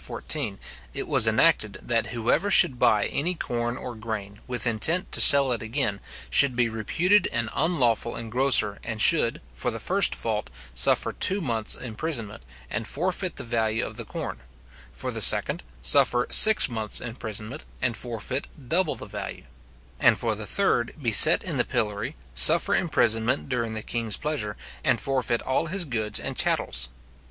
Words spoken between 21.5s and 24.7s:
the pillory, suffer imprisonment during the king's pleasure,